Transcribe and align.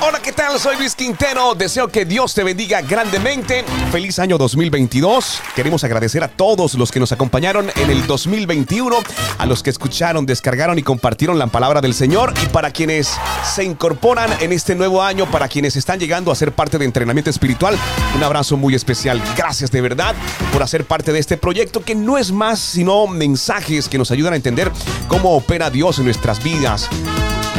Hola, 0.00 0.20
¿qué 0.22 0.32
tal? 0.32 0.58
Soy 0.58 0.76
Luis 0.76 0.94
Quintero. 0.94 1.54
Deseo 1.54 1.88
que 1.88 2.04
Dios 2.04 2.32
te 2.32 2.44
bendiga 2.44 2.80
grandemente. 2.80 3.64
Feliz 3.90 4.18
año 4.18 4.38
2022. 4.38 5.40
Queremos 5.56 5.82
agradecer 5.84 6.22
a 6.22 6.28
todos 6.28 6.74
los 6.74 6.92
que 6.92 7.00
nos 7.00 7.12
acompañaron 7.12 7.70
en 7.74 7.90
el 7.90 8.06
2021, 8.06 8.96
a 9.36 9.46
los 9.46 9.62
que 9.62 9.70
escucharon, 9.70 10.24
descargaron 10.24 10.78
y 10.78 10.82
compartieron 10.82 11.38
la 11.38 11.48
palabra 11.48 11.80
del 11.80 11.94
Señor 11.94 12.32
y 12.42 12.46
para 12.46 12.70
quienes 12.70 13.12
se 13.44 13.64
incorporan 13.64 14.30
en 14.40 14.52
este 14.52 14.74
nuevo 14.74 15.02
año, 15.02 15.30
para 15.30 15.48
quienes 15.48 15.76
están 15.76 15.98
llegando 15.98 16.30
a 16.30 16.36
ser 16.36 16.52
parte 16.52 16.78
de 16.78 16.84
entrenamiento 16.84 17.28
espiritual. 17.28 17.76
Un 18.14 18.22
abrazo 18.22 18.56
muy 18.56 18.74
especial. 18.74 19.20
Gracias 19.36 19.70
de 19.70 19.80
verdad 19.80 20.14
por 20.52 20.62
hacer 20.62 20.84
parte 20.84 21.12
de 21.12 21.18
este 21.18 21.36
proyecto 21.36 21.84
que 21.84 21.94
no 21.94 22.16
es 22.18 22.32
más 22.32 22.60
sino 22.60 23.08
mensajes 23.08 23.88
que 23.88 23.98
nos 23.98 24.10
ayudan 24.10 24.32
a 24.32 24.36
entender 24.36 24.70
cómo 25.08 25.36
opera 25.36 25.70
Dios 25.70 25.98
en 25.98 26.04
nuestras 26.04 26.42
vidas. 26.42 26.88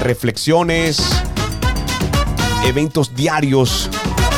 Reflexiones, 0.01 1.03
eventos 2.65 3.15
diarios 3.15 3.89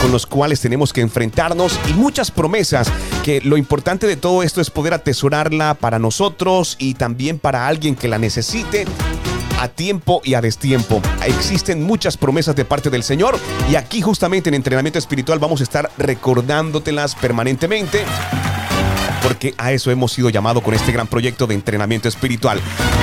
con 0.02 0.12
los 0.12 0.26
cuales 0.26 0.60
tenemos 0.60 0.94
que 0.94 1.02
enfrentarnos 1.02 1.80
y 1.90 1.94
muchas 1.94 2.32
promesas 2.32 2.92
que 3.24 3.40
lo 3.42 3.58
importante 3.58 4.08
de 4.08 4.16
todo 4.16 4.42
esto 4.42 4.62
es 4.62 4.70
poder 4.70 4.94
atesorarla 4.94 5.76
para 5.76 6.00
nosotros 6.00 6.76
y 6.80 6.96
también 6.96 7.38
para 7.38 7.68
alguien 7.68 7.96
que 7.96 8.08
la 8.08 8.18
necesite 8.18 8.86
a 9.60 9.68
tiempo 9.68 10.22
y 10.24 10.34
a 10.34 10.42
destiempo. 10.42 11.02
Existen 11.24 11.84
muchas 11.84 12.18
promesas 12.18 12.56
de 12.56 12.66
parte 12.66 12.90
del 12.90 13.04
Señor 13.04 13.38
y 13.70 13.76
aquí 13.76 14.02
justamente 14.02 14.50
en 14.50 14.56
entrenamiento 14.56 14.98
espiritual 14.98 15.38
vamos 15.38 15.60
a 15.60 15.64
estar 15.64 15.92
recordándotelas 15.98 17.14
permanentemente 17.16 18.04
porque 19.22 19.54
a 19.58 19.72
eso 19.72 19.92
hemos 19.92 20.12
sido 20.12 20.30
llamados 20.30 20.64
con 20.64 20.74
este 20.74 20.92
gran 20.92 21.08
proyecto 21.08 21.48
de 21.48 21.56
entrenamiento 21.56 22.08
espiritual. 22.08 22.60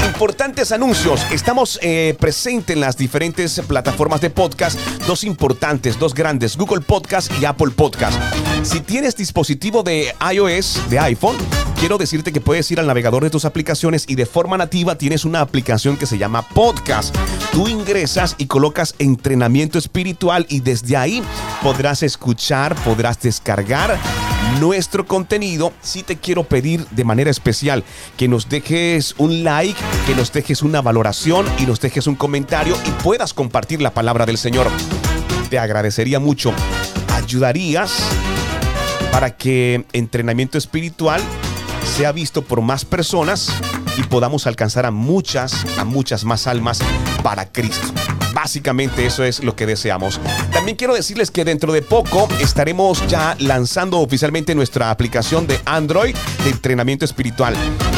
Importantes 0.06 0.72
anuncios. 0.72 1.24
Estamos 1.30 1.78
eh, 1.82 2.16
presentes 2.18 2.74
en 2.74 2.80
las 2.80 2.96
diferentes 2.96 3.60
plataformas 3.66 4.20
de 4.20 4.30
podcast, 4.30 4.78
dos 5.06 5.24
importantes, 5.24 5.98
dos 5.98 6.14
grandes, 6.14 6.56
Google 6.56 6.80
Podcast 6.80 7.30
y 7.40 7.44
Apple 7.44 7.70
Podcast. 7.70 8.18
Si 8.62 8.80
tienes 8.80 9.16
dispositivo 9.16 9.82
de 9.82 10.14
iOS, 10.32 10.80
de 10.90 10.98
iPhone, 10.98 11.36
quiero 11.78 11.98
decirte 11.98 12.32
que 12.32 12.40
puedes 12.40 12.70
ir 12.70 12.80
al 12.80 12.86
navegador 12.86 13.22
de 13.22 13.30
tus 13.30 13.44
aplicaciones 13.44 14.04
y 14.08 14.14
de 14.14 14.26
forma 14.26 14.56
nativa 14.56 14.96
tienes 14.96 15.24
una 15.24 15.40
aplicación 15.40 15.96
que 15.96 16.06
se 16.06 16.18
llama 16.18 16.42
Podcast. 16.42 17.14
Tú 17.52 17.68
ingresas 17.68 18.34
y 18.38 18.46
colocas 18.46 18.94
entrenamiento 18.98 19.78
espiritual 19.78 20.46
y 20.48 20.60
desde 20.60 20.96
ahí 20.96 21.22
podrás 21.62 22.02
escuchar, 22.02 22.74
podrás 22.76 23.20
descargar 23.20 23.98
nuestro 24.60 25.06
contenido, 25.06 25.72
sí 25.82 26.02
te 26.02 26.16
quiero 26.16 26.44
pedir 26.44 26.86
de 26.90 27.04
manera 27.04 27.30
especial 27.30 27.84
que 28.16 28.28
nos 28.28 28.48
dejes 28.48 29.14
un 29.18 29.44
like, 29.44 29.78
que 30.06 30.14
nos 30.14 30.32
dejes 30.32 30.62
una 30.62 30.82
valoración 30.82 31.46
y 31.58 31.66
nos 31.66 31.80
dejes 31.80 32.06
un 32.06 32.14
comentario 32.14 32.76
y 32.86 32.90
puedas 33.02 33.34
compartir 33.34 33.80
la 33.80 33.94
palabra 33.94 34.26
del 34.26 34.38
Señor. 34.38 34.68
Te 35.50 35.58
agradecería 35.58 36.18
mucho. 36.20 36.52
Ayudarías 37.14 37.92
para 39.12 39.36
que 39.36 39.84
entrenamiento 39.92 40.58
espiritual 40.58 41.20
sea 41.96 42.12
visto 42.12 42.42
por 42.42 42.60
más 42.60 42.84
personas 42.84 43.52
y 43.96 44.02
podamos 44.04 44.46
alcanzar 44.46 44.86
a 44.86 44.90
muchas, 44.90 45.64
a 45.78 45.84
muchas 45.84 46.24
más 46.24 46.46
almas 46.46 46.80
para 47.22 47.50
Cristo. 47.50 47.92
Básicamente 48.40 49.04
eso 49.04 49.24
es 49.24 49.42
lo 49.42 49.56
que 49.56 49.66
deseamos. 49.66 50.20
También 50.52 50.76
quiero 50.76 50.94
decirles 50.94 51.32
que 51.32 51.44
dentro 51.44 51.72
de 51.72 51.82
poco 51.82 52.28
estaremos 52.40 53.04
ya 53.08 53.34
lanzando 53.40 53.98
oficialmente 53.98 54.54
nuestra 54.54 54.92
aplicación 54.92 55.48
de 55.48 55.58
Android 55.64 56.14
de 56.44 56.50
entrenamiento 56.50 57.04
espiritual. 57.04 57.56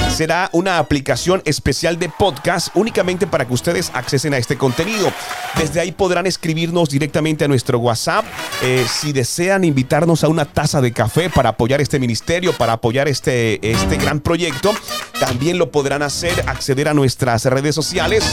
Será 0.08 0.48
una 0.55 0.78
aplicación 0.78 1.42
especial 1.44 1.98
de 1.98 2.08
podcast 2.08 2.68
únicamente 2.74 3.27
para 3.27 3.46
que 3.46 3.52
ustedes 3.52 3.91
accesen 3.92 4.33
a 4.33 4.38
este 4.38 4.56
contenido. 4.56 5.12
Desde 5.58 5.78
ahí 5.78 5.92
podrán 5.92 6.27
escribirnos 6.27 6.88
directamente 6.88 7.44
a 7.44 7.48
nuestro 7.48 7.78
WhatsApp 7.78 8.24
eh, 8.62 8.86
si 8.88 9.12
desean 9.12 9.62
invitarnos 9.64 10.24
a 10.24 10.28
una 10.28 10.46
taza 10.46 10.80
de 10.80 10.92
café 10.92 11.28
para 11.28 11.50
apoyar 11.50 11.83
este 11.83 11.98
ministerio, 11.98 12.55
para 12.56 12.72
apoyar 12.72 13.08
este, 13.08 13.70
este 13.70 13.98
gran 13.98 14.20
proyecto. 14.20 14.72
También 15.20 15.58
lo 15.58 15.70
podrán 15.70 16.01
hacer, 16.01 16.45
acceder 16.46 16.89
a 16.89 16.95
nuestras 16.95 17.45
redes 17.45 17.74
sociales 17.74 18.24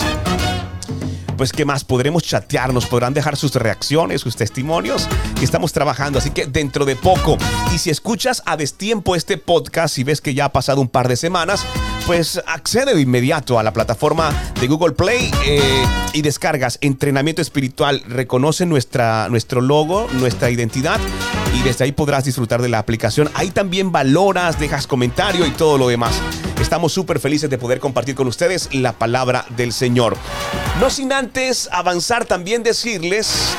pues 1.37 1.51
qué 1.51 1.65
más, 1.65 1.83
podremos 1.83 2.23
chatear, 2.23 2.73
nos 2.73 2.85
podrán 2.87 3.13
dejar 3.13 3.37
sus 3.37 3.53
reacciones, 3.55 4.21
sus 4.21 4.35
testimonios 4.35 5.07
estamos 5.47 5.71
trabajando, 5.71 6.19
así 6.19 6.31
que 6.31 6.45
dentro 6.45 6.85
de 6.85 6.95
poco. 6.95 7.37
Y 7.73 7.77
si 7.77 7.89
escuchas 7.89 8.43
a 8.45 8.57
destiempo 8.57 9.15
este 9.15 9.37
podcast 9.37 9.97
y 9.97 10.03
ves 10.03 10.19
que 10.19 10.33
ya 10.33 10.45
ha 10.45 10.51
pasado 10.51 10.81
un 10.81 10.89
par 10.89 11.07
de 11.07 11.15
semanas, 11.15 11.65
pues 12.05 12.41
accede 12.45 12.93
de 12.93 13.01
inmediato 13.01 13.57
a 13.57 13.63
la 13.63 13.73
plataforma 13.73 14.33
de 14.59 14.67
Google 14.67 14.93
Play 14.93 15.31
eh, 15.45 15.85
y 16.13 16.21
descargas 16.21 16.77
entrenamiento 16.81 17.41
espiritual, 17.41 18.03
reconoce 18.07 18.65
nuestra, 18.65 19.29
nuestro 19.29 19.61
logo, 19.61 20.07
nuestra 20.13 20.49
identidad 20.49 20.99
y 21.55 21.63
desde 21.63 21.85
ahí 21.85 21.91
podrás 21.91 22.25
disfrutar 22.25 22.61
de 22.61 22.69
la 22.69 22.79
aplicación. 22.79 23.29
Ahí 23.33 23.51
también 23.51 23.91
valoras, 23.91 24.59
dejas 24.59 24.85
comentario 24.85 25.45
y 25.45 25.51
todo 25.51 25.77
lo 25.77 25.87
demás. 25.87 26.21
Estamos 26.61 26.91
súper 26.91 27.19
felices 27.19 27.49
de 27.49 27.57
poder 27.57 27.79
compartir 27.79 28.15
con 28.15 28.27
ustedes 28.27 28.73
la 28.73 28.93
palabra 28.93 29.45
del 29.55 29.71
Señor. 29.71 30.17
No 30.79 30.89
sin 30.89 31.11
antes 31.11 31.67
avanzar 31.71 32.25
también 32.25 32.63
decirles 32.63 33.55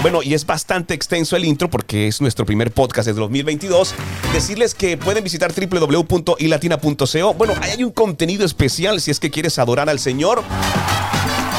bueno, 0.00 0.22
y 0.22 0.34
es 0.34 0.46
bastante 0.46 0.94
extenso 0.94 1.34
el 1.34 1.44
intro 1.44 1.68
porque 1.68 2.06
es 2.06 2.20
nuestro 2.20 2.46
primer 2.46 2.70
podcast 2.70 3.08
desde 3.08 3.20
2022. 3.20 3.94
Decirles 4.32 4.74
que 4.74 4.96
pueden 4.96 5.24
visitar 5.24 5.52
www.ilatina.co. 5.52 7.34
Bueno, 7.34 7.54
hay 7.60 7.82
un 7.82 7.90
contenido 7.90 8.46
especial 8.46 9.00
si 9.00 9.10
es 9.10 9.18
que 9.18 9.32
quieres 9.32 9.58
adorar 9.58 9.90
al 9.90 9.98
Señor. 9.98 10.44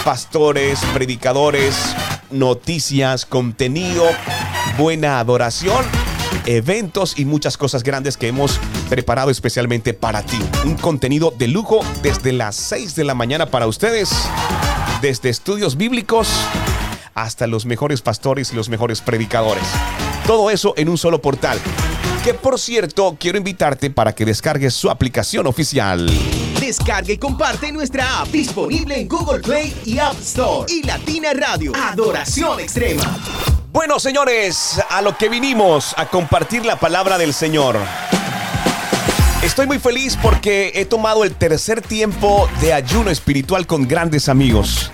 Pastores, 0.06 0.80
predicadores, 0.94 1.76
noticias, 2.32 3.26
contenido, 3.26 4.06
buena 4.78 5.20
adoración 5.20 5.84
eventos 6.46 7.20
y 7.20 7.26
muchas 7.26 7.58
cosas 7.58 7.84
grandes 7.84 8.18
que 8.18 8.28
hemos 8.28 8.60
preparado 8.90 9.30
especialmente 9.30 9.94
para 9.94 10.24
ti. 10.24 10.40
Un 10.66 10.76
contenido 10.76 11.34
de 11.38 11.48
lujo 11.48 11.82
desde 12.02 12.34
las 12.34 12.56
6 12.56 12.96
de 12.96 13.04
la 13.04 13.14
mañana 13.14 13.48
para 13.48 13.68
ustedes, 13.68 14.10
desde 15.02 15.30
estudios 15.30 15.78
bíblicos 15.78 16.30
hasta 17.14 17.48
los 17.48 17.66
mejores 17.66 18.02
pastores 18.02 18.52
y 18.52 18.56
los 18.56 18.70
mejores 18.70 19.02
predicadores. 19.02 19.64
Todo 20.26 20.50
eso 20.50 20.74
en 20.78 20.90
un 20.90 20.98
solo 20.98 21.22
portal. 21.22 21.60
Que 22.24 22.34
por 22.34 22.60
cierto, 22.60 23.16
quiero 23.20 23.38
invitarte 23.38 23.90
para 23.90 24.14
que 24.14 24.26
descargues 24.26 24.74
su 24.74 24.90
aplicación 24.90 25.48
oficial. 25.48 26.10
Descarga 26.60 27.12
y 27.12 27.18
comparte 27.18 27.72
nuestra 27.72 28.20
app 28.20 28.28
disponible 28.28 29.00
en 29.00 29.08
Google 29.08 29.40
Play 29.40 29.74
y 29.86 29.98
App 30.00 30.20
Store. 30.20 30.72
Y 30.72 30.84
Latina 30.84 31.30
Radio, 31.34 31.72
Adoración 31.76 32.60
Extrema. 32.60 33.18
Bueno, 33.72 34.00
señores, 34.00 34.82
a 34.90 35.02
lo 35.02 35.18
que 35.18 35.30
vinimos 35.30 35.94
a 35.98 36.08
compartir 36.08 36.66
la 36.66 36.80
palabra 36.80 37.18
del 37.18 37.34
Señor. 37.34 37.78
Estoy 39.44 39.68
muy 39.68 39.80
feliz 39.80 40.18
porque 40.22 40.74
he 40.76 40.84
tomado 40.84 41.24
el 41.24 41.34
tercer 41.34 41.82
tiempo 41.82 42.50
de 42.60 42.74
ayuno 42.74 43.10
espiritual 43.10 43.66
con 43.66 43.88
grandes 43.88 44.28
amigos. 44.28 44.92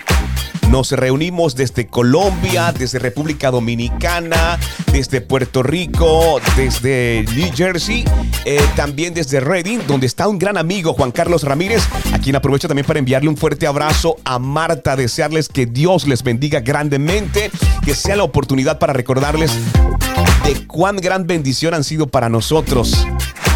Nos 0.70 0.92
reunimos 0.92 1.56
desde 1.56 1.88
Colombia, 1.88 2.72
desde 2.72 3.00
República 3.00 3.50
Dominicana, 3.50 4.56
desde 4.92 5.20
Puerto 5.20 5.64
Rico, 5.64 6.40
desde 6.56 7.24
New 7.34 7.50
Jersey, 7.56 8.04
eh, 8.44 8.60
también 8.76 9.14
desde 9.14 9.40
Reading, 9.40 9.80
donde 9.88 10.06
está 10.06 10.28
un 10.28 10.38
gran 10.38 10.56
amigo, 10.56 10.92
Juan 10.92 11.10
Carlos 11.10 11.42
Ramírez, 11.42 11.82
a 12.12 12.18
quien 12.20 12.36
aprovecho 12.36 12.68
también 12.68 12.86
para 12.86 13.00
enviarle 13.00 13.28
un 13.28 13.36
fuerte 13.36 13.66
abrazo 13.66 14.16
a 14.24 14.38
Marta, 14.38 14.94
desearles 14.94 15.48
que 15.48 15.66
Dios 15.66 16.06
les 16.06 16.22
bendiga 16.22 16.60
grandemente, 16.60 17.50
que 17.84 17.96
sea 17.96 18.14
la 18.14 18.22
oportunidad 18.22 18.78
para 18.78 18.92
recordarles 18.92 19.52
de 20.44 20.66
cuán 20.68 20.96
gran 20.98 21.26
bendición 21.26 21.74
han 21.74 21.82
sido 21.82 22.06
para 22.06 22.28
nosotros. 22.28 23.06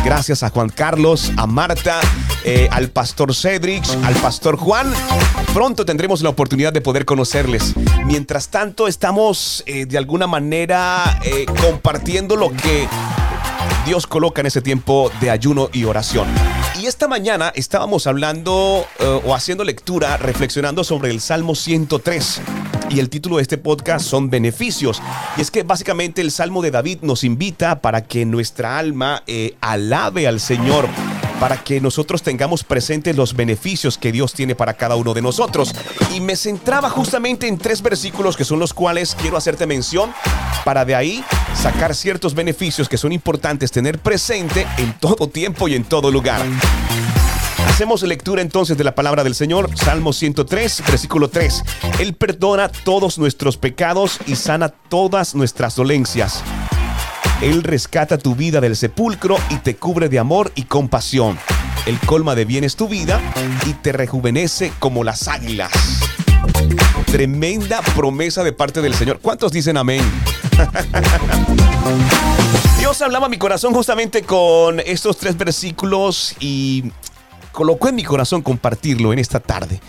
Gracias 0.04 0.42
a 0.42 0.50
Juan 0.50 0.70
Carlos, 0.70 1.30
a 1.36 1.46
Marta, 1.46 2.00
eh, 2.44 2.68
al 2.70 2.88
pastor 2.88 3.34
Cedric, 3.34 3.84
al 4.02 4.14
pastor 4.14 4.56
Juan. 4.56 4.92
Pronto 5.52 5.84
tendremos 5.84 6.22
la 6.22 6.30
oportunidad 6.30 6.72
de 6.72 6.80
poder 6.80 7.04
conocerles. 7.04 7.74
Mientras 8.06 8.48
tanto, 8.48 8.88
estamos 8.88 9.62
eh, 9.66 9.84
de 9.84 9.98
alguna 9.98 10.26
manera 10.26 11.20
eh, 11.22 11.44
compartiendo 11.60 12.34
lo 12.36 12.50
que 12.50 12.88
Dios 13.84 14.06
coloca 14.06 14.40
en 14.40 14.46
ese 14.46 14.62
tiempo 14.62 15.10
de 15.20 15.30
ayuno 15.30 15.68
y 15.72 15.84
oración. 15.84 16.28
Y 16.80 16.86
esta 16.86 17.06
mañana 17.06 17.52
estábamos 17.54 18.06
hablando 18.06 18.86
o 19.24 19.34
haciendo 19.34 19.64
lectura, 19.64 20.16
reflexionando 20.16 20.82
sobre 20.82 21.10
el 21.10 21.20
Salmo 21.20 21.54
103 21.54 22.40
y 22.90 22.98
el 22.98 23.08
título 23.08 23.36
de 23.36 23.42
este 23.42 23.56
podcast 23.56 24.04
son 24.04 24.30
beneficios. 24.30 25.00
Y 25.36 25.40
es 25.40 25.50
que 25.50 25.62
básicamente 25.62 26.20
el 26.20 26.30
Salmo 26.30 26.60
de 26.60 26.70
David 26.70 26.98
nos 27.02 27.24
invita 27.24 27.80
para 27.80 28.02
que 28.04 28.24
nuestra 28.26 28.78
alma 28.78 29.22
eh, 29.26 29.54
alabe 29.60 30.26
al 30.26 30.40
Señor 30.40 30.88
para 31.40 31.56
que 31.56 31.80
nosotros 31.80 32.22
tengamos 32.22 32.62
presentes 32.64 33.16
los 33.16 33.34
beneficios 33.34 33.96
que 33.96 34.12
Dios 34.12 34.34
tiene 34.34 34.54
para 34.54 34.74
cada 34.74 34.96
uno 34.96 35.14
de 35.14 35.22
nosotros. 35.22 35.74
Y 36.14 36.20
me 36.20 36.36
centraba 36.36 36.90
justamente 36.90 37.48
en 37.48 37.56
tres 37.56 37.80
versículos 37.80 38.36
que 38.36 38.44
son 38.44 38.58
los 38.58 38.74
cuales 38.74 39.16
quiero 39.18 39.38
hacerte 39.38 39.66
mención 39.66 40.12
para 40.66 40.84
de 40.84 40.94
ahí 40.94 41.24
sacar 41.54 41.94
ciertos 41.94 42.34
beneficios 42.34 42.90
que 42.90 42.98
son 42.98 43.12
importantes 43.12 43.72
tener 43.72 43.98
presente 43.98 44.66
en 44.76 44.92
todo 44.98 45.28
tiempo 45.28 45.66
y 45.66 45.76
en 45.76 45.84
todo 45.84 46.10
lugar. 46.10 46.42
Hacemos 47.68 48.02
lectura 48.02 48.42
entonces 48.42 48.76
de 48.76 48.84
la 48.84 48.94
palabra 48.94 49.24
del 49.24 49.34
Señor, 49.34 49.70
Salmo 49.76 50.12
103, 50.12 50.82
versículo 50.86 51.28
3. 51.28 51.64
Él 51.98 52.14
perdona 52.14 52.68
todos 52.68 53.18
nuestros 53.18 53.56
pecados 53.56 54.18
y 54.26 54.36
sana 54.36 54.68
todas 54.68 55.34
nuestras 55.34 55.76
dolencias. 55.76 56.42
Él 57.40 57.62
rescata 57.62 58.18
tu 58.18 58.34
vida 58.34 58.60
del 58.60 58.76
sepulcro 58.76 59.38
y 59.48 59.56
te 59.56 59.76
cubre 59.76 60.08
de 60.08 60.18
amor 60.18 60.52
y 60.54 60.64
compasión. 60.64 61.38
Él 61.86 61.98
colma 62.04 62.34
de 62.34 62.44
bienes 62.44 62.76
tu 62.76 62.86
vida 62.86 63.18
y 63.66 63.72
te 63.72 63.92
rejuvenece 63.92 64.72
como 64.78 65.04
las 65.04 65.26
águilas. 65.26 65.72
Tremenda 67.06 67.80
promesa 67.96 68.44
de 68.44 68.52
parte 68.52 68.82
del 68.82 68.94
Señor. 68.94 69.20
¿Cuántos 69.20 69.52
dicen 69.52 69.78
amén? 69.78 70.02
Dios 72.78 73.00
hablaba 73.02 73.26
a 73.26 73.28
mi 73.28 73.38
corazón 73.38 73.72
justamente 73.72 74.22
con 74.22 74.80
estos 74.80 75.16
tres 75.16 75.36
versículos 75.36 76.34
y 76.40 76.92
colocó 77.52 77.88
en 77.88 77.96
mi 77.96 78.04
corazón 78.04 78.42
compartirlo 78.42 79.12
en 79.12 79.18
esta 79.18 79.40
tarde 79.40 79.80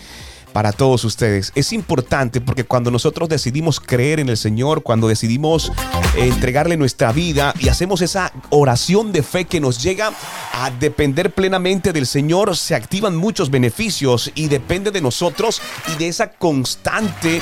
para 0.52 0.72
todos 0.72 1.04
ustedes. 1.04 1.52
Es 1.54 1.72
importante 1.72 2.40
porque 2.40 2.64
cuando 2.64 2.90
nosotros 2.90 3.28
decidimos 3.28 3.80
creer 3.80 4.20
en 4.20 4.28
el 4.28 4.36
Señor, 4.36 4.82
cuando 4.82 5.08
decidimos 5.08 5.72
entregarle 6.16 6.76
nuestra 6.76 7.12
vida 7.12 7.54
y 7.58 7.68
hacemos 7.68 8.02
esa 8.02 8.32
oración 8.50 9.12
de 9.12 9.22
fe 9.22 9.46
que 9.46 9.60
nos 9.60 9.82
llega 9.82 10.12
a 10.52 10.70
depender 10.70 11.32
plenamente 11.32 11.92
del 11.92 12.06
Señor, 12.06 12.56
se 12.56 12.74
activan 12.74 13.16
muchos 13.16 13.50
beneficios 13.50 14.30
y 14.34 14.48
depende 14.48 14.90
de 14.90 15.00
nosotros 15.00 15.60
y 15.94 15.98
de 15.98 16.08
esa 16.08 16.30
constante 16.30 17.40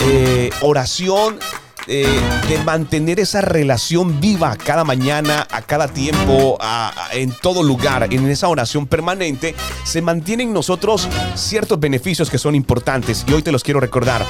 eh, 0.00 0.50
oración 0.62 1.38
eh, 1.92 2.06
de 2.48 2.58
mantener 2.58 3.18
esa 3.18 3.40
relación 3.40 4.20
viva 4.20 4.54
cada 4.56 4.84
mañana, 4.84 5.44
a 5.50 5.60
cada 5.60 5.88
tiempo, 5.88 6.56
en 7.12 7.32
todo 7.32 7.64
lugar, 7.64 8.06
en 8.14 8.30
esa 8.30 8.46
oración 8.46 8.86
permanente, 8.86 9.56
se 9.82 10.00
mantienen 10.00 10.52
nosotros 10.52 11.08
ciertos 11.34 11.80
beneficios 11.80 12.30
que 12.30 12.38
son 12.38 12.54
importantes 12.54 13.24
y 13.26 13.32
hoy 13.32 13.42
te 13.42 13.50
los 13.50 13.64
quiero 13.64 13.80
recordar. 13.80 14.24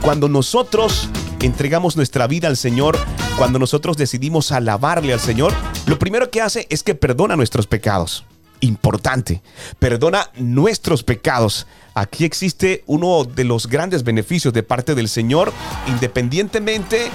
Cuando 0.00 0.26
nosotros 0.30 1.10
entregamos 1.40 1.96
nuestra 1.96 2.26
vida 2.26 2.48
al 2.48 2.56
Señor, 2.56 2.98
cuando 3.36 3.58
nosotros 3.58 3.98
decidimos 3.98 4.50
alabarle 4.50 5.12
al 5.12 5.20
Señor, 5.20 5.52
lo 5.84 5.98
primero 5.98 6.30
que 6.30 6.40
hace 6.40 6.66
es 6.70 6.82
que 6.82 6.94
perdona 6.94 7.36
nuestros 7.36 7.66
pecados 7.66 8.24
importante. 8.60 9.42
Perdona 9.78 10.30
nuestros 10.36 11.02
pecados. 11.02 11.66
Aquí 11.94 12.24
existe 12.24 12.84
uno 12.86 13.24
de 13.24 13.44
los 13.44 13.68
grandes 13.68 14.04
beneficios 14.04 14.52
de 14.52 14.62
parte 14.62 14.94
del 14.94 15.08
Señor, 15.08 15.52
independientemente 15.86 17.10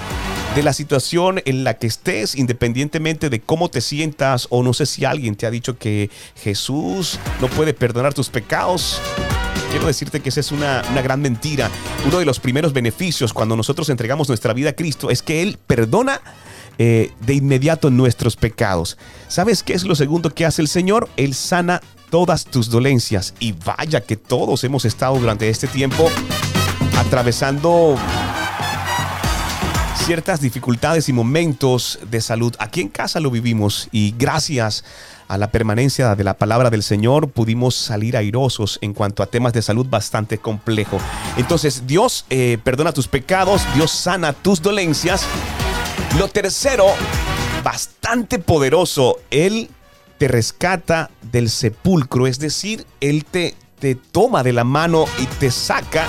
de 0.54 0.62
la 0.62 0.72
situación 0.72 1.40
en 1.44 1.64
la 1.64 1.74
que 1.74 1.86
estés, 1.86 2.34
independientemente 2.34 3.30
de 3.30 3.40
cómo 3.40 3.68
te 3.70 3.80
sientas, 3.80 4.48
o 4.50 4.62
no 4.62 4.74
sé 4.74 4.86
si 4.86 5.04
alguien 5.04 5.36
te 5.36 5.46
ha 5.46 5.50
dicho 5.50 5.78
que 5.78 6.10
Jesús 6.36 7.18
no 7.40 7.48
puede 7.48 7.74
perdonar 7.74 8.12
tus 8.12 8.28
pecados. 8.28 9.00
Quiero 9.70 9.86
decirte 9.86 10.20
que 10.20 10.28
esa 10.28 10.40
es 10.40 10.52
una, 10.52 10.82
una 10.90 11.00
gran 11.00 11.20
mentira. 11.20 11.70
Uno 12.04 12.18
de 12.18 12.26
los 12.26 12.40
primeros 12.40 12.72
beneficios 12.72 13.32
cuando 13.32 13.56
nosotros 13.56 13.88
entregamos 13.88 14.28
nuestra 14.28 14.52
vida 14.52 14.70
a 14.70 14.72
Cristo 14.74 15.10
es 15.10 15.22
que 15.22 15.42
Él 15.42 15.58
perdona 15.66 16.20
eh, 16.78 17.10
de 17.20 17.34
inmediato 17.34 17.90
nuestros 17.90 18.36
pecados. 18.36 18.98
¿Sabes 19.28 19.62
qué 19.62 19.74
es 19.74 19.84
lo 19.84 19.94
segundo 19.94 20.30
que 20.30 20.46
hace 20.46 20.62
el 20.62 20.68
Señor? 20.68 21.08
Él 21.16 21.34
sana 21.34 21.80
todas 22.10 22.44
tus 22.44 22.68
dolencias. 22.68 23.34
Y 23.40 23.52
vaya 23.52 24.02
que 24.02 24.16
todos 24.16 24.64
hemos 24.64 24.84
estado 24.84 25.18
durante 25.18 25.48
este 25.48 25.66
tiempo 25.66 26.10
atravesando 26.98 27.96
ciertas 30.04 30.40
dificultades 30.40 31.08
y 31.08 31.12
momentos 31.12 31.98
de 32.10 32.20
salud. 32.20 32.54
Aquí 32.58 32.80
en 32.80 32.88
casa 32.88 33.20
lo 33.20 33.30
vivimos 33.30 33.88
y 33.92 34.14
gracias 34.18 34.84
a 35.28 35.38
la 35.38 35.50
permanencia 35.50 36.14
de 36.14 36.24
la 36.24 36.34
palabra 36.34 36.68
del 36.70 36.82
Señor 36.82 37.28
pudimos 37.30 37.76
salir 37.76 38.16
airosos 38.16 38.78
en 38.82 38.92
cuanto 38.92 39.22
a 39.22 39.26
temas 39.26 39.52
de 39.52 39.62
salud 39.62 39.86
bastante 39.88 40.38
complejo. 40.38 40.98
Entonces 41.36 41.86
Dios 41.86 42.26
eh, 42.30 42.58
perdona 42.62 42.92
tus 42.92 43.08
pecados, 43.08 43.62
Dios 43.74 43.90
sana 43.90 44.32
tus 44.32 44.60
dolencias 44.60 45.26
lo 46.18 46.28
tercero, 46.28 46.86
bastante 47.62 48.38
poderoso, 48.38 49.18
Él 49.30 49.70
te 50.18 50.28
rescata 50.28 51.10
del 51.20 51.50
sepulcro, 51.50 52.26
es 52.26 52.38
decir, 52.38 52.86
Él 53.00 53.24
te, 53.24 53.54
te 53.78 53.94
toma 53.94 54.42
de 54.42 54.52
la 54.52 54.64
mano 54.64 55.06
y 55.18 55.26
te 55.26 55.50
saca 55.50 56.06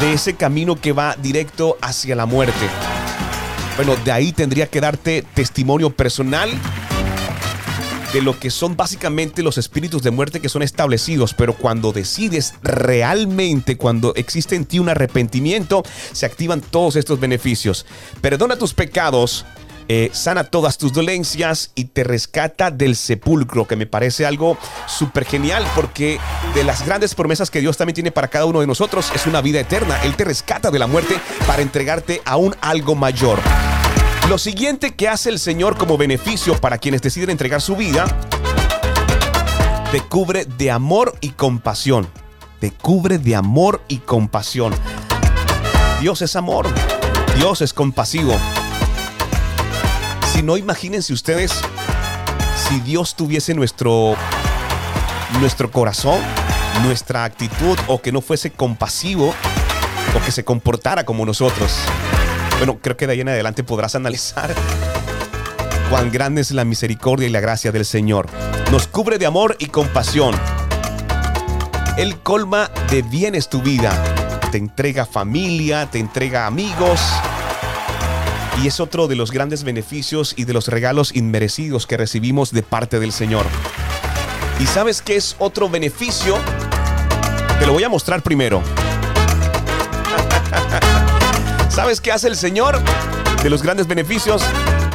de 0.00 0.12
ese 0.14 0.34
camino 0.34 0.80
que 0.80 0.92
va 0.92 1.16
directo 1.16 1.76
hacia 1.80 2.16
la 2.16 2.26
muerte. 2.26 2.68
Bueno, 3.76 3.96
de 4.04 4.12
ahí 4.12 4.32
tendría 4.32 4.66
que 4.66 4.80
darte 4.80 5.24
testimonio 5.34 5.90
personal 5.90 6.50
de 8.12 8.22
lo 8.22 8.38
que 8.38 8.50
son 8.50 8.76
básicamente 8.76 9.42
los 9.42 9.58
espíritus 9.58 10.02
de 10.02 10.10
muerte 10.10 10.40
que 10.40 10.48
son 10.48 10.62
establecidos, 10.62 11.34
pero 11.34 11.54
cuando 11.54 11.92
decides 11.92 12.54
realmente, 12.62 13.76
cuando 13.76 14.14
existe 14.14 14.54
en 14.54 14.66
ti 14.66 14.78
un 14.78 14.88
arrepentimiento, 14.88 15.82
se 16.12 16.26
activan 16.26 16.60
todos 16.60 16.96
estos 16.96 17.20
beneficios. 17.20 17.86
Perdona 18.20 18.56
tus 18.56 18.74
pecados. 18.74 19.44
Eh, 19.88 20.10
sana 20.12 20.44
todas 20.44 20.78
tus 20.78 20.92
dolencias 20.92 21.72
y 21.74 21.86
te 21.86 22.04
rescata 22.04 22.70
del 22.70 22.94
sepulcro, 22.94 23.66
que 23.66 23.74
me 23.74 23.84
parece 23.84 24.24
algo 24.24 24.56
súper 24.86 25.24
genial 25.24 25.66
porque 25.74 26.18
de 26.54 26.62
las 26.64 26.86
grandes 26.86 27.16
promesas 27.16 27.50
que 27.50 27.60
Dios 27.60 27.76
también 27.76 27.96
tiene 27.96 28.12
para 28.12 28.28
cada 28.28 28.46
uno 28.46 28.60
de 28.60 28.68
nosotros 28.68 29.10
es 29.12 29.26
una 29.26 29.40
vida 29.40 29.58
eterna. 29.58 30.00
Él 30.04 30.14
te 30.14 30.24
rescata 30.24 30.70
de 30.70 30.78
la 30.78 30.86
muerte 30.86 31.16
para 31.48 31.62
entregarte 31.62 32.22
a 32.24 32.36
un 32.36 32.54
algo 32.60 32.94
mayor. 32.94 33.40
Lo 34.32 34.38
siguiente 34.38 34.94
que 34.94 35.10
hace 35.10 35.28
el 35.28 35.38
Señor 35.38 35.76
como 35.76 35.98
beneficio 35.98 36.58
para 36.58 36.78
quienes 36.78 37.02
deciden 37.02 37.28
entregar 37.28 37.60
su 37.60 37.76
vida, 37.76 38.06
te 39.92 40.00
cubre 40.00 40.46
de 40.46 40.70
amor 40.70 41.14
y 41.20 41.32
compasión. 41.32 42.08
Te 42.58 42.70
cubre 42.70 43.18
de 43.18 43.36
amor 43.36 43.82
y 43.88 43.98
compasión. 43.98 44.72
Dios 46.00 46.22
es 46.22 46.34
amor. 46.34 46.66
Dios 47.36 47.60
es 47.60 47.74
compasivo. 47.74 48.34
Si 50.32 50.42
no, 50.42 50.56
imagínense 50.56 51.12
ustedes 51.12 51.52
si 52.56 52.80
Dios 52.80 53.14
tuviese 53.14 53.52
nuestro, 53.52 54.14
nuestro 55.40 55.70
corazón, 55.70 56.22
nuestra 56.84 57.24
actitud 57.24 57.78
o 57.86 58.00
que 58.00 58.12
no 58.12 58.22
fuese 58.22 58.50
compasivo 58.50 59.34
o 60.16 60.24
que 60.24 60.32
se 60.32 60.42
comportara 60.42 61.04
como 61.04 61.26
nosotros. 61.26 61.76
Bueno, 62.58 62.78
creo 62.80 62.96
que 62.96 63.06
de 63.06 63.14
ahí 63.14 63.20
en 63.20 63.28
adelante 63.28 63.64
podrás 63.64 63.94
analizar 63.94 64.54
cuán 65.90 66.10
grande 66.10 66.40
es 66.40 66.50
la 66.52 66.64
misericordia 66.64 67.26
y 67.26 67.30
la 67.30 67.40
gracia 67.40 67.72
del 67.72 67.84
Señor. 67.84 68.26
Nos 68.70 68.86
cubre 68.86 69.18
de 69.18 69.26
amor 69.26 69.56
y 69.58 69.66
compasión. 69.66 70.34
Él 71.98 72.16
colma 72.20 72.70
de 72.90 73.02
bienes 73.02 73.50
tu 73.50 73.60
vida. 73.60 73.92
Te 74.50 74.58
entrega 74.58 75.04
familia, 75.04 75.90
te 75.90 75.98
entrega 75.98 76.46
amigos. 76.46 77.00
Y 78.62 78.66
es 78.66 78.80
otro 78.80 79.08
de 79.08 79.16
los 79.16 79.30
grandes 79.30 79.64
beneficios 79.64 80.34
y 80.36 80.44
de 80.44 80.52
los 80.52 80.68
regalos 80.68 81.14
inmerecidos 81.14 81.86
que 81.86 81.96
recibimos 81.96 82.52
de 82.52 82.62
parte 82.62 82.98
del 82.98 83.12
Señor. 83.12 83.44
¿Y 84.58 84.66
sabes 84.66 85.02
qué 85.02 85.16
es 85.16 85.36
otro 85.38 85.68
beneficio? 85.68 86.36
Te 87.58 87.66
lo 87.66 87.72
voy 87.72 87.84
a 87.84 87.88
mostrar 87.88 88.22
primero. 88.22 88.62
¿Sabes 91.74 92.02
qué 92.02 92.12
hace 92.12 92.28
el 92.28 92.36
Señor? 92.36 92.78
De 93.42 93.48
los 93.48 93.62
grandes 93.62 93.86
beneficios, 93.86 94.42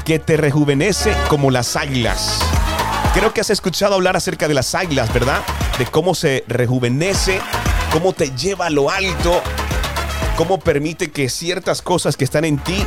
que 0.05 0.19
te 0.19 0.37
rejuvenece 0.37 1.11
como 1.27 1.49
las 1.49 1.75
águilas. 1.75 2.39
Creo 3.15 3.33
que 3.33 3.41
has 3.41 3.49
escuchado 3.49 3.95
hablar 3.95 4.15
acerca 4.15 4.47
de 4.47 4.53
las 4.53 4.75
águilas, 4.75 5.11
¿verdad? 5.11 5.41
De 5.79 5.87
cómo 5.87 6.13
se 6.13 6.43
rejuvenece, 6.47 7.41
cómo 7.91 8.13
te 8.13 8.29
lleva 8.29 8.67
a 8.67 8.69
lo 8.69 8.91
alto, 8.91 9.41
cómo 10.35 10.59
permite 10.59 11.09
que 11.09 11.29
ciertas 11.29 11.81
cosas 11.81 12.15
que 12.15 12.25
están 12.25 12.45
en 12.45 12.59
ti 12.59 12.85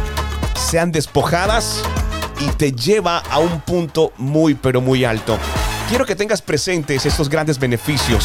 sean 0.55 0.93
despojadas 0.93 1.83
y 2.39 2.47
te 2.51 2.71
lleva 2.71 3.19
a 3.19 3.41
un 3.41 3.61
punto 3.61 4.13
muy, 4.19 4.55
pero 4.55 4.81
muy 4.81 5.05
alto. 5.05 5.37
Quiero 5.89 6.07
que 6.07 6.15
tengas 6.15 6.43
presentes 6.43 7.07
estos 7.07 7.29
grandes 7.29 7.59
beneficios 7.59 8.25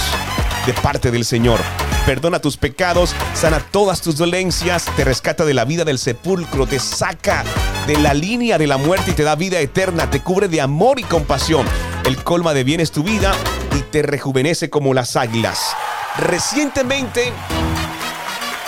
de 0.68 0.74
parte 0.74 1.10
del 1.10 1.26
Señor 1.26 1.60
perdona 2.06 2.40
tus 2.40 2.58
pecados, 2.58 3.16
sana 3.34 3.60
todas 3.60 4.02
tus 4.02 4.18
dolencias, 4.18 4.86
te 4.96 5.04
rescata 5.04 5.44
de 5.44 5.54
la 5.54 5.66
vida 5.66 5.84
del 5.84 5.98
sepulcro, 5.98 6.68
te 6.68 6.80
saca 6.80 7.44
de 7.88 7.98
la 7.98 8.14
línea 8.14 8.58
de 8.58 8.68
la 8.68 8.78
muerte 8.78 9.12
y 9.12 9.14
te 9.16 9.24
da 9.24 9.36
vida 9.36 9.60
eterna, 9.60 10.10
te 10.10 10.20
cubre 10.20 10.48
de 10.48 10.62
amor 10.62 11.00
y 11.00 11.04
compasión. 11.04 11.66
El 12.06 12.18
colma 12.18 12.54
de 12.54 12.64
bienes 12.64 12.92
tu 12.92 13.04
vida 13.04 13.34
y 13.76 13.82
te 13.82 14.04
rejuvenece 14.04 14.70
como 14.70 14.94
las 14.94 15.16
águilas. 15.16 15.76
Recientemente, 16.18 17.34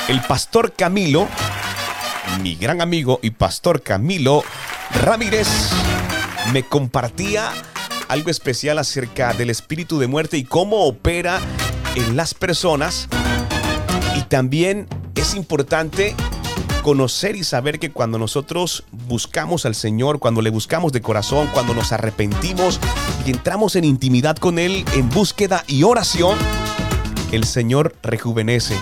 el 0.07 0.21
pastor 0.21 0.73
Camilo, 0.73 1.27
mi 2.41 2.55
gran 2.55 2.81
amigo 2.81 3.19
y 3.21 3.29
pastor 3.29 3.83
Camilo 3.83 4.43
Ramírez, 5.03 5.47
me 6.51 6.63
compartía 6.63 7.51
algo 8.07 8.31
especial 8.31 8.79
acerca 8.79 9.33
del 9.33 9.51
espíritu 9.51 9.99
de 9.99 10.07
muerte 10.07 10.37
y 10.37 10.43
cómo 10.43 10.85
opera 10.85 11.39
en 11.95 12.15
las 12.15 12.33
personas. 12.33 13.07
Y 14.17 14.21
también 14.23 14.87
es 15.13 15.35
importante 15.35 16.15
conocer 16.81 17.35
y 17.35 17.43
saber 17.43 17.77
que 17.77 17.91
cuando 17.91 18.17
nosotros 18.17 18.83
buscamos 19.07 19.65
al 19.67 19.75
Señor, 19.75 20.17
cuando 20.17 20.41
le 20.41 20.49
buscamos 20.49 20.91
de 20.91 21.01
corazón, 21.01 21.47
cuando 21.53 21.75
nos 21.75 21.91
arrepentimos 21.91 22.79
y 23.25 23.29
entramos 23.29 23.75
en 23.75 23.83
intimidad 23.83 24.35
con 24.37 24.57
Él 24.57 24.85
en 24.95 25.09
búsqueda 25.09 25.63
y 25.67 25.83
oración, 25.83 26.35
el 27.31 27.43
Señor 27.43 27.95
rejuvenece. 28.01 28.75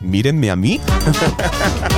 Mírenme 0.00 0.50
a 0.50 0.56
mí. 0.56 0.80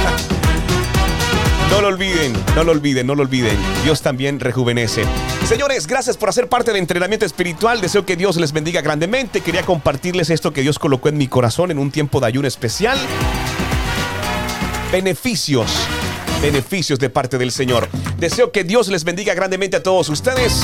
No 1.70 1.82
lo 1.82 1.88
olviden, 1.88 2.32
no 2.54 2.64
lo 2.64 2.72
olviden, 2.72 3.06
no 3.06 3.14
lo 3.14 3.22
olviden. 3.22 3.56
Dios 3.84 4.00
también 4.00 4.40
rejuvenece. 4.40 5.04
Señores, 5.46 5.86
gracias 5.86 6.16
por 6.16 6.28
hacer 6.28 6.48
parte 6.48 6.70
del 6.70 6.80
entrenamiento 6.80 7.26
espiritual. 7.26 7.80
Deseo 7.80 8.06
que 8.06 8.16
Dios 8.16 8.36
les 8.36 8.52
bendiga 8.52 8.80
grandemente. 8.80 9.42
Quería 9.42 9.62
compartirles 9.62 10.30
esto 10.30 10.52
que 10.52 10.62
Dios 10.62 10.78
colocó 10.78 11.08
en 11.08 11.18
mi 11.18 11.28
corazón 11.28 11.70
en 11.70 11.78
un 11.78 11.90
tiempo 11.90 12.20
de 12.20 12.26
ayuno 12.26 12.48
especial. 12.48 12.98
Beneficios, 14.90 15.70
beneficios 16.40 16.98
de 16.98 17.10
parte 17.10 17.36
del 17.36 17.52
Señor. 17.52 17.88
Deseo 18.18 18.50
que 18.50 18.64
Dios 18.64 18.88
les 18.88 19.04
bendiga 19.04 19.34
grandemente 19.34 19.76
a 19.76 19.82
todos 19.82 20.08
ustedes. 20.08 20.62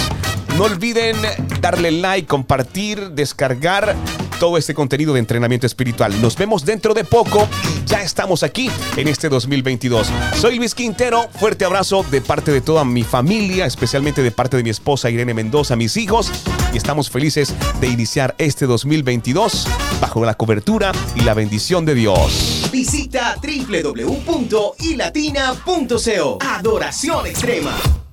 No 0.56 0.64
olviden 0.64 1.16
darle 1.60 1.90
like, 1.90 2.26
compartir, 2.26 3.10
descargar 3.10 3.94
todo 4.38 4.58
este 4.58 4.74
contenido 4.74 5.14
de 5.14 5.20
entrenamiento 5.20 5.66
espiritual. 5.66 6.20
Nos 6.20 6.36
vemos 6.36 6.64
dentro 6.64 6.94
de 6.94 7.04
poco 7.04 7.48
y 7.64 7.84
ya 7.86 8.02
estamos 8.02 8.42
aquí 8.42 8.70
en 8.96 9.08
este 9.08 9.28
2022. 9.28 10.08
Soy 10.36 10.56
Luis 10.56 10.74
Quintero, 10.74 11.28
fuerte 11.38 11.64
abrazo 11.64 12.04
de 12.10 12.20
parte 12.20 12.52
de 12.52 12.60
toda 12.60 12.84
mi 12.84 13.04
familia, 13.04 13.66
especialmente 13.66 14.22
de 14.22 14.30
parte 14.30 14.56
de 14.56 14.62
mi 14.62 14.70
esposa 14.70 15.10
Irene 15.10 15.34
Mendoza, 15.34 15.76
mis 15.76 15.96
hijos, 15.96 16.30
y 16.72 16.76
estamos 16.76 17.10
felices 17.10 17.54
de 17.80 17.88
iniciar 17.88 18.34
este 18.38 18.66
2022 18.66 19.66
bajo 20.00 20.24
la 20.24 20.34
cobertura 20.34 20.92
y 21.14 21.20
la 21.20 21.34
bendición 21.34 21.84
de 21.84 21.94
Dios. 21.94 22.68
Visita 22.72 23.36
www.ilatina.co. 23.42 26.38
Adoración 26.40 27.26
extrema. 27.26 28.03